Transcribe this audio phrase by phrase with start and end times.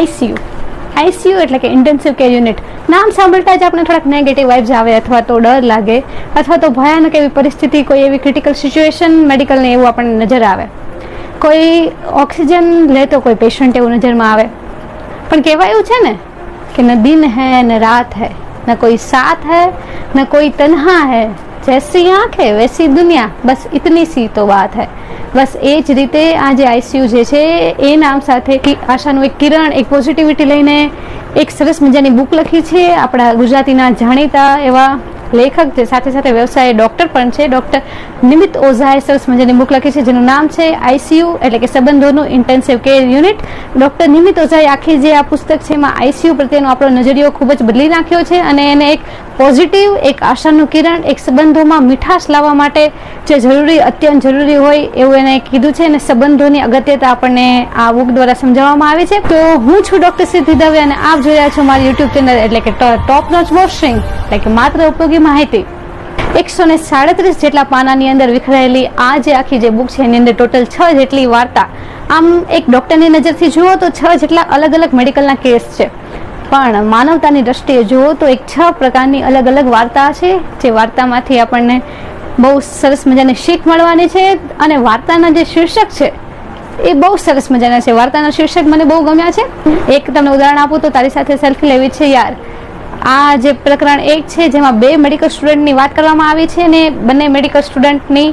[0.00, 0.36] ICU
[0.96, 2.60] ICU એટલે કે intensive care unit.
[2.90, 5.98] નામ સાંભળતા જ આપણે થોડાક નેગેટિવ વાઇબ્સ આવે અથવા તો ડર લાગે,
[6.36, 10.64] અથવા તો ભયાનક એવી પરિસ્થિતિ, કોઈ એવી ક્રિટિકલ સિચ્યુએશન મેડિકલને એવું આપણને નજર આવે.
[11.38, 11.92] કોઈ
[12.22, 14.46] ઓક્સિજન લેતો કોઈ પેશન્ટ એવું નજરમાં આવે.
[15.30, 16.14] પણ કહેવાયું છે ને
[16.76, 18.32] કે ન દિન હૈ, ન રાત હૈ,
[18.68, 19.68] ન કોઈ સાથ હૈ,
[20.16, 21.28] ન કોઈ તનહા હૈ.
[21.66, 24.88] જૈસી આંખે હૈ વૈસી દુનિયા, બસ ઇતની સી તો વાત હૈ.
[25.34, 27.42] બસ એ જ રીતે આ જે આઈસીયુ જે છે,
[27.90, 28.54] એ નામ સાથે
[28.88, 30.78] આશાનું એક કિરણ, એક પોઝિટિવિટી લઈને
[31.36, 32.84] એક સરસ મજાની બુક લખી છે.
[32.96, 34.90] આપણા ગુજરાતીના જાણીતા એવા
[35.32, 37.46] લેખક છે સાથે સાથે વ્યવસાય ડૉક્ટર પણ છે.
[37.48, 37.80] ડૉક્ટર
[38.30, 42.80] નિમિત ઓઝાએ સરસ મજાની બુક લખી છે, જેનું નામ છે આઈસીયુ, એટલે કે સંબંધોનું intensive
[42.86, 43.44] care unit
[43.76, 47.68] doctor Nimit ઓઝાએ આખી જે આ પુસ્તક છે, એમાં આઈસીયુ પ્રત્યેનો આપણો નજરિયો ખૂબ જ
[47.68, 49.00] બદલી નાખ્યો છે અને એને એક
[49.40, 52.82] પોઝિટિવ, એક આશાનું કિરણ, એક સંબંધોમાં મીઠાશ લાવવા માટે
[53.28, 57.46] જે જરૂરી, અત્યંત જરૂરી હોય એવું એને કીધું છે અને સંબંધોની અગત્યતા આપણને
[57.84, 59.20] આ બુક દ્વારા સમજાવવામાં આવે છે.
[59.30, 62.60] તો હું છું ડોક્ટર સિદ્ધિ દવે અને આપ જોઈ રહ્યા છો મારી યુટ્યુબ ચેનલ એટલે
[62.66, 65.64] કે ટોપ નોચ વોશિંગ એટલે કે માત્ર ઉપયોગી માહિતી.
[66.42, 70.34] એકસો ને સાડત્રીસ જેટલા પાનાની અંદર વિખરાયેલી આ જે આખી જે બુક છે, એની અંદર
[70.42, 71.66] ટોટલ છ જેટલી વાર્તા.
[72.18, 75.88] આમ એક ડોક્ટરની નજરથી જુઓ તો છ જેટલા અલગ અલગ મેડિકલના કેસ છે.
[76.52, 80.30] પણ માનવતાની દ્રષ્ટિએ જુઓ તો એક છ પ્રકારની અલગ અલગ વાર્તા છે.
[80.62, 81.76] જે વાર્તામાંથી આપણને
[82.42, 84.24] બહુ સરસ મજાની શીખ મળવાની છે
[84.64, 86.08] અને વાર્તાના જે શીર્ષક છે,
[86.90, 87.92] એ બહુ સરસ મજાના છે.
[88.00, 89.44] વાર્તાના શીર્ષક મને બહુ ગમ્યા છે.
[89.96, 92.32] એક તમને ઉદાહરણ આપું તો તારી સાથે સેલ્ફી લેવી છે યાર.
[93.14, 97.26] આ જે પ્રકરણ એક છે, જેમાં બે મેડિકલ સ્ટુડન્ટની વાત કરવામાં આવી છે અને બંને
[97.36, 98.28] મેડિકલ સ્ટુડન્ટની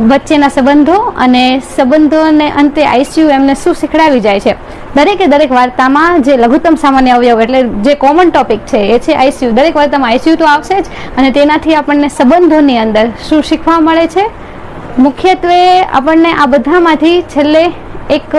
[0.00, 4.54] વચ્ચેના સંબંધો અને સંબંધોને અંતે આઈસીયુ એમને શું શીખડાવી જાય છે?
[4.96, 9.52] દરેકે દરેક વાર્તામાં જે લઘુત્તમ સામાન્ય અવયવ એટલે જે કોમન ટોપિક છે, એ છે આઈસીયુ.
[9.52, 10.86] દરેક વાર્તામાં આઈસીયુ તો આવશે જ
[11.18, 14.24] અને તેનાથી આપણને સંબંધોની અંદર શું શીખવા મળે છે?
[14.98, 17.64] મુખ્યત્વે આપણને આ બધામાંથી છેલ્લે
[18.10, 18.32] એક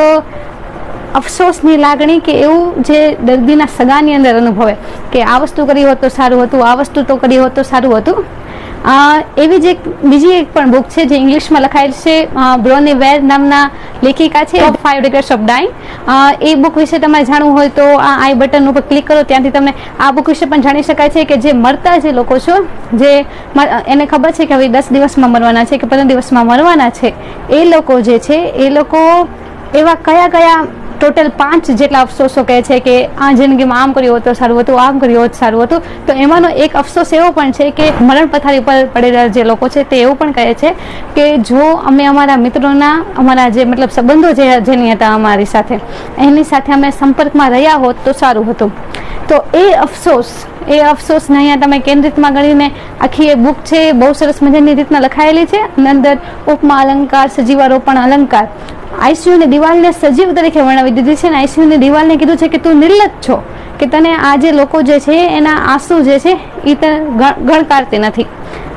[1.15, 4.75] અફસોસની લાગણી કે એવું જે દર્દીના સગાની અંદર અનુભવે
[5.11, 7.97] કે આ વસ્તુ કરી હોત તો સારું હતું, આ વસ્તુ તો કરી હોત તો સારું
[7.97, 8.25] હતું.
[8.83, 12.15] એવી જ એક બીજી એક પણ બુક છે જે ઇંગ્લિશમાં લખાયેલ છે
[12.59, 13.69] બ્રોની વેર નામના
[14.01, 15.71] લેખિકા છે ફાઈવ રિગ્રેટ્સ ઓફ ડાઈંગ
[16.41, 19.73] એ બુક વિશે તમારે જાણવું હોય તો આ આઈ બટન ઉપર ક્લિક કરો ત્યાંથી તમે
[19.99, 22.59] આ બુક વિશે પણ જાણી શકાય છે કે જે મરતા જે લોકો છો
[22.95, 23.13] જે
[23.87, 27.13] એને ખબર છે કે હવે દસ દિવસમાં મરવાના છે કે પંદર દિવસમાં મરવાના છે
[27.51, 29.03] એ લોકો જે છે એ લોકો
[29.73, 32.93] એવા કયા કયા ટોટલ પાંચ જેટલા અફસોસો કહે છે કે
[33.23, 35.89] આ જિંદગીમાં આમ કર્યું હોત સારું હતું, આમ કર્યું હોત સારું હતું.
[36.07, 39.83] તો એમાંનો એક અફસોસ એવો પણ છે કે મરણ પથારી પર પડેલા જે લોકો છે
[39.91, 40.71] તે એવું પણ કહે છે
[41.17, 45.77] કે જો અમે અમારા મિત્રોના, અમારા જે મતલબ સંબંધો જે જેની હતા અમારી સાથે,
[46.27, 48.71] એની સાથે અમે સંપર્કમાં રહ્યા હોત તો સારું હતું.
[49.33, 50.31] તો એ અફસોસ,
[50.67, 52.67] એ અફસોસને અહીંયા તમે કેન્દ્રિતમાં ગણીને
[53.01, 55.61] આખી એ બુક છે, એ બહુ સરસ મજાની રીતના લખાયેલી છે.
[55.77, 56.15] અને અંદર
[56.53, 58.45] ઉપમા અલંકાર, સજીવારોપણ અલંકાર.
[59.01, 62.75] આઈસીયુની દિવાલને સજીવ તરીકે વર્ણવી દીધી છે અને આઈસીયુ ની દિવાલને કીધું છે કે તું
[62.75, 63.37] નિર્લજ છો,
[63.79, 66.97] કે તને આ જે લોકો જે છે, એના આંસુ જે છે એ તને
[67.47, 68.27] ગણકારતી નથી.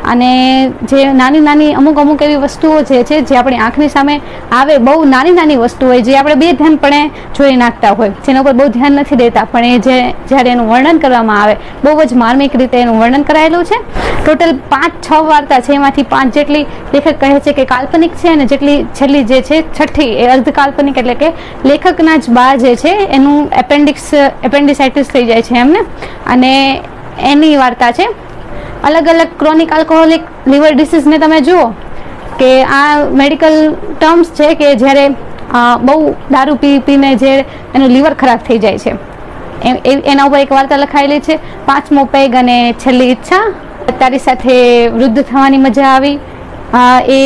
[0.04, 4.20] અને જે નાની નાની અમુક અમુક એવી વસ્તુઓ જે છે, જે આપણી આંખની સામે
[4.52, 8.52] આવે, બહુ નાની નાની વસ્તુ હોય, જે આપણે બે ધ્યાનપણે જોઈ નાખતા હોય, જેના ઉપર
[8.52, 12.56] બહુ ધ્યાન નથી દેતા, પણ એ જે જ્યારે એનું વર્ણન કરવામાં આવે, બહુ જ માર્મિક
[12.56, 13.78] રીતે એનું વર્ણન કરાયેલું છે.
[14.24, 18.44] ટોટલ પાંચ છ વાર્તા છે, એમાંથી પાંચ જેટલી લેખક કહે છે કે કાલ્પનિક છે અને
[18.44, 21.32] જેટલી છેલ્લી જે છે, છઠ્ઠી એ અર્ધ કાલ્પનિક એટલે કે
[21.64, 24.12] લેખકના જ બા જે છે, એનું એપેન્ડિક્સ,
[24.42, 25.78] એપેન્ડિસાઇટિસ થઈ જાય છે એમને.
[26.26, 26.80] અને
[27.18, 28.06] એની વાર્તા છે
[28.88, 31.64] અલગ અલગ ક્રોનિક આલ્કોહોલિક લિવર ડિસીઝને તમે જુઓ
[32.40, 32.84] કે આ
[33.20, 33.56] મેડિકલ
[34.00, 35.06] ટર્મ્સ છે કે જ્યારે
[35.88, 35.96] બહુ
[36.34, 37.32] દારૂ પી, પીને જે
[37.74, 38.92] એનું લીવર ખરાબ થઈ જાય છે.
[40.12, 41.36] એના ઉપર એક વાર્તા લખાયેલી છે,
[41.68, 43.44] પાંચમો પેગ અને છેલ્લી ઈચ્છા.
[44.00, 44.54] તારી સાથે
[44.96, 46.16] વૃદ્ધ થવાની મજા આવી.
[47.18, 47.20] એ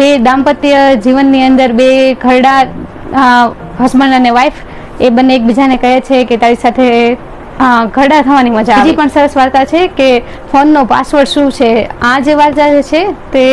[0.00, 1.88] બે દાંપત્ય જીવનની અંદર બે
[2.24, 2.60] ઘરડા
[3.80, 4.58] હસબન્ડ અને વાઈફ
[5.06, 6.86] એ બંને એકબીજાને કહે છે કે તારી સાથે
[7.58, 10.08] અ, ઘરડા થવાની મજા હજી પણ સરસ વાર્તા છે કે
[10.52, 11.70] ફોનનો પાસવર્ડ શું છે?
[12.02, 13.44] આ જે વાર્તા જે છે તે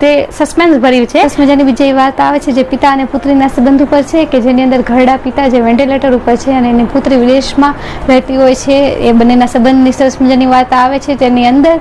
[0.00, 1.20] તે સસ્પેન્સ ભર્યું છે.
[1.22, 2.52] સરસ મજાની બીજી વાર્તા આવે છે.
[2.58, 6.36] જે પિતા અને પુત્રીના સંબંધ ઉપર છે કે જેની અંદર ઘરડા પિતા જે વેન્ટિલેટર ઉપર
[6.44, 7.74] છે અને એની પુત્રી વિદેશમાં
[8.08, 11.16] રહેતી હોય છે, એ બંનેના સંબંધની સરસ મજાની વાર્તા આવે છે.
[11.22, 11.76] તેની અંદર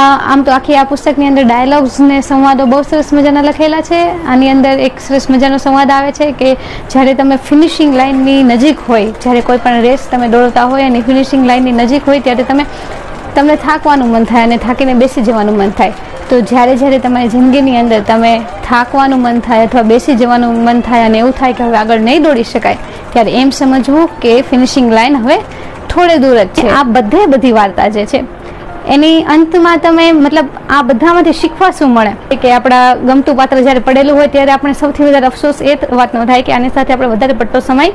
[0.00, 4.00] આમ તો આખી આ પુસ્તકની અંદર ડાયલોગ્સ ને સંવાદો બહુ સરસ મજાના લખેલા છે.
[4.32, 6.50] આની અંદર એક સરસ મજાનો સંવાદ આવે છે કે
[6.92, 11.42] જ્યારે તમે ફિનિશિંગ લાઇનની નજીક હોય, જ્યારે કોઈ પણ રેસ તમે દોડતા હોય અને ફિનિશિંગ
[11.50, 12.64] લાઇનની નજીક હોય, ત્યારે તમે
[13.36, 15.94] તમને થાકવાનું મન થાય અને થાકીને બેસી જવાનું મન થાય.
[16.28, 18.32] તો જ્યારે જ્યારે તમારી જિંદગીની અંદર તમે
[18.68, 22.22] થાકવાનું મન થાય અથવા બેસી જવાનું મન થાય અને એવું થાય કે હવે આગળ નહીં
[22.26, 22.78] દોડી શકાય,
[23.12, 25.36] ત્યારે એમ સમજવું કે ફિનિશિંગ લાઇન હવે
[25.92, 26.68] થોડે દૂર જ છે.
[26.78, 28.20] આ બધે બધી વાર્તા જે છે,
[28.94, 32.12] એની અંતમાં તમે મતલબ આ બધામાંથી શીખવા શું મળે?
[32.42, 36.46] કે આપણા ગમતું પાત્ર જ્યારે પડેલું હોય ત્યારે આપણે સૌથી વધારે અફસોસ એ વાતનો થાય
[36.48, 37.90] કે આની સાથે આપણે વધારે પડતો સમય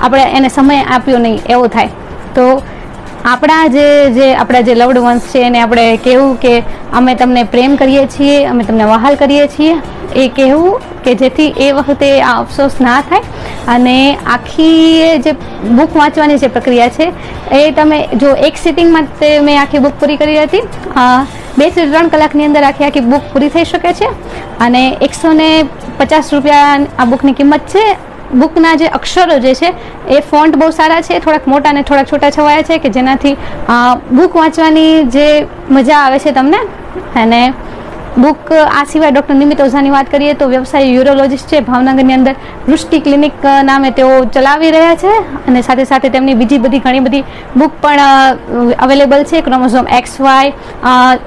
[0.00, 1.90] આપણે એને સમય આપ્યો નહીં, એવો થાય.
[2.36, 2.44] તો
[3.24, 3.86] આપણા જે
[4.16, 6.52] જે આપણા જે લવડ વંશ છે એને આપણે કહેવું કે
[6.98, 9.74] અમે તમને પ્રેમ કરીએ છીએ, અમે તમને વહાલ કરીએ છીએ,
[10.14, 13.22] એ કહેવું કે જેથી એ વખતે આ અફસોસ ના થાય.
[13.74, 13.96] અને
[14.34, 15.34] આખી જે
[15.78, 17.12] બુક વાંચવાની જે પ્રક્રિયા છે,
[17.52, 20.64] એ તમે જો એક સિટિંગમાં તે મેં આખી બુક પૂરી કરી હતી
[21.58, 24.08] બેથી ત્રણ કલાકની અંદર આખી આખી બુક પૂરી થઈ શકે છે.
[24.66, 25.48] અને એકસો ને
[25.98, 27.84] પચાસ રૂપિયા આ બુકની કિંમત છે
[28.32, 29.72] બુકના જે અક્ષરો જે છે,
[30.08, 33.36] એ ફોન્ટ બહુ સારા છે, થોડાક મોટા અને થોડાક છોટા છવાયા છે કે જેનાથી
[34.12, 35.26] બુક વાંચવાની જે
[35.70, 36.60] મજા આવે છે તમને?
[37.14, 37.42] અને
[38.22, 41.58] બુક, આ સિવાય ડૉક્ટર નિમિત ઓઝાની વાત કરીએ તો વ્યવસાય યુરોલોજિસ્ટ છે.
[41.68, 42.34] ભાવનગરની અંદર
[42.68, 45.12] વૃષ્ટિ ક્લિનિક નામે તેઓ ચલાવી રહ્યા છે
[45.48, 47.24] અને સાથે સાથે તેમની બીજી બધી ઘણી બધી
[47.60, 49.42] બુક પણ અવેલેબલ છે.
[49.48, 50.52] ક્રોમોઝોમ એક્સ વાય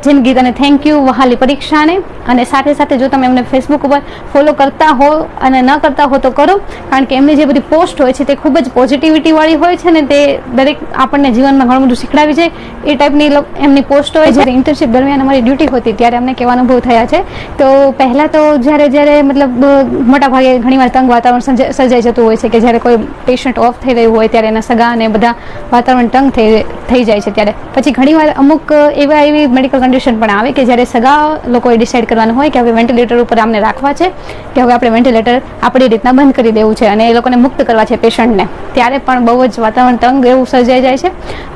[0.07, 1.95] જિંદગી અને થેન્ક યુ, વહાલી પરીક્ષાને.
[2.31, 4.01] અને સાથે સાથે જો તમે એમને ફેસબુક ઉપર
[4.33, 5.09] ફોલો કરતા હો
[5.47, 6.57] અને ન કરતા હો તો કરો,
[6.91, 10.03] કારણ કે એમની જે બધી પોસ્ટ હોય છે તે ખૂબ જ પોઝિટિવિટીવાળી હોય છે ને
[10.11, 10.19] તે
[10.59, 12.51] દરેક આપણને જીવનમાં ઘણું બધું શીખડાવી જાય
[12.85, 13.31] એ ટાઈપની
[13.65, 17.19] એમની પોસ્ટ હોય જ્યારે ઇન્ટર્નશીપ દરમિયાન અમારી ડ્યુટી હોતી, ત્યારે અમને કહેવાનો બહુ થયા છે.
[17.59, 17.67] તો
[17.99, 19.65] પહેલાં તો જ્યારે જ્યારે મતલબ
[20.11, 21.45] મોટા ભાગે ઘણીવાર તંગ વાતાવરણ
[21.79, 22.99] સર્જાઈ જતું હોય છે કે જ્યારે કોઈ
[23.29, 25.33] પેશન્ટ ઓફ થઈ રહ્યું હોય ત્યારે એના સગા અને બધા
[25.73, 27.53] વાતાવરણ તંગ થઈ થઈ જાય છે ત્યારે.
[27.75, 28.71] પછી ઘણીવાર અમુક
[29.05, 31.17] એવા એવી મેડિકલ કન્ડિશન પણ આવે કે જ્યારે સગા
[31.55, 34.07] લોકોએ ડિસાઇડ કરવાનું હોય કે હવે વેન્ટિલેટર ઉપર આમને રાખવા છે,
[34.55, 37.87] કે હવે આપણે વેન્ટિલેટર આપણી રીતના બંધ કરી દેવું છે અને એ લોકોને મુક્ત કરવા
[37.91, 38.45] છે પેશન્ટને.
[38.75, 41.11] ત્યારે પણ બહુ જ વાતાવરણ તંગ એવું સર્જાઈ જાય છે.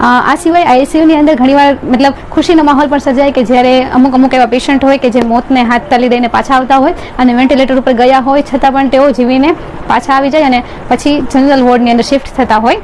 [0.09, 4.49] આ સિવાય આઈસીયુની અંદર ઘણીવાર મતલબ ખુશીનો માહોલ પણ સર્જાય કે જ્યારે અમુક અમુક એવા
[4.55, 8.25] પેશન્ટ હોય કે જે મોતને હાથ તાલી દઈને પાછા આવતા હોય અને વેન્ટિલેટર ઉપર ગયા
[8.27, 9.49] હોય, છતાં પણ તેઓ જીવીને
[9.93, 10.59] પાછા આવી જાય અને
[10.91, 12.79] પછી જનરલ વોર્ડની અંદર શિફ્ટ થતા હોય.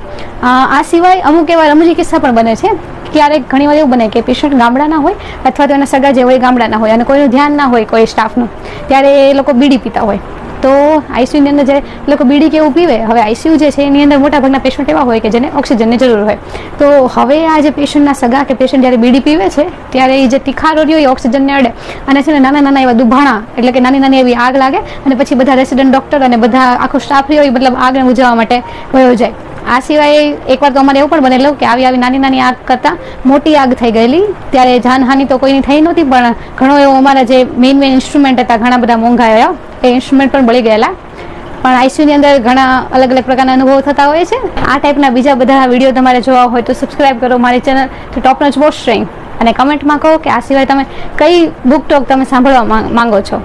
[0.54, 2.72] આ સિવાય અમુક એવા રમૂજી કિસ્સા પણ બને છે.
[3.14, 5.16] ક્યારેક ઘણી વાર એવું બને કે પેશન્ટ ગામડાના હોય
[5.50, 8.50] અથવા તો એના સગા જે હોય ગામડાના હોય અને કોઈનું ધ્યાન ના હોય કોઈ સ્ટાફનું,
[8.92, 10.22] ત્યારે એ લોકો બીડી પીતા હોય.
[10.66, 10.72] તો
[11.18, 11.78] આઈસીયુની અંદર જે
[12.12, 15.34] લોકો બીડી કેવું પીવે, હવે આઈસીયુ જે છે એની અંદર મોટાભાગના પેશન્ટ એવા હોય કે
[15.36, 16.38] જેને ઓક્સિજનની જરૂર હોય.
[16.80, 20.40] તો હવે આ જે પેશન્ટના સગા કે પેશન્ટ જ્યારે બીડી પીવે છે, ત્યારે એ જે
[20.50, 21.72] તીખારોરી હોય ઓક્સિજનને અડે.
[22.08, 25.16] અને છે ને નાના નાના એવા દુભાણા, એટલે કે નાની નાની એવી આગ લાગે, અને
[25.22, 28.58] પછી બધા રેસિડન્ટ ડોક્ટર અને બધા આખો સ્ટાફ રહ્યો એ મતલબ આગને બુજાવવા માટે
[28.98, 29.51] વયો જાય.
[29.68, 30.22] આ સિવાય
[30.54, 32.98] એકવાર તો અમારે એવું પણ બનેલું કે આવી આવી નાની નાની આગ કરતાં
[33.32, 34.26] મોટી આગ થઈ ગયેલી.
[34.52, 38.58] ત્યારે જાનહાનિ તો કોઈની થઈ નહોતી, પણ ઘણો એવો અમારા જે મેઇન મેઇન ઇન્સ્ટ્રુમેન્ટ હતા,
[38.64, 39.54] ઘણા બધા મોંઘા
[39.84, 40.94] એ ઇન્સ્ટ્રુમેન્ટ પણ બળી ગયેલા.
[41.64, 44.40] પણ આઈસીયુની અંદર ઘણા અલગ અલગ પ્રકારના અનુભવો થતા હોય છે.
[44.72, 47.82] આ ટાઈપના બીજા બધા વીડિયો તમારે જોવા હોય તો સબસ્ક્રાઈબ કરો મારી ચેનલ
[48.18, 48.90] ટોપ નોચ વોચ
[49.42, 50.86] અને કમેન્ટમાં કહો કે આ સિવાય તમે
[51.20, 51.38] કઈ
[51.70, 53.42] બુક ટોક તમે સાંભળવા માંગો છો.